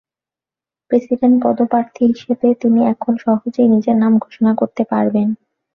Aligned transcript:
President 0.91 1.37
পদপ্রার্থী 1.43 2.03
হিসেবে 2.11 2.47
তিনি 2.61 2.79
এখন 2.93 3.13
সহজেই 3.23 3.67
নিজের 3.73 3.95
নাম 3.97 4.13
ঘোষণা 4.17 4.51
করতে 4.55 4.83
পারবেন। 4.91 5.27